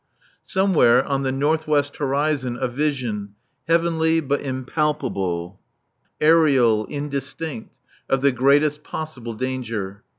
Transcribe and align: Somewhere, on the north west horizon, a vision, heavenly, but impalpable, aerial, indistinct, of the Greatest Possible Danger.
Somewhere, 0.47 1.05
on 1.05 1.21
the 1.21 1.31
north 1.31 1.67
west 1.67 1.97
horizon, 1.97 2.57
a 2.59 2.67
vision, 2.67 3.35
heavenly, 3.67 4.19
but 4.19 4.41
impalpable, 4.41 5.59
aerial, 6.19 6.85
indistinct, 6.87 7.77
of 8.09 8.21
the 8.21 8.31
Greatest 8.31 8.81
Possible 8.81 9.35
Danger. 9.35 10.01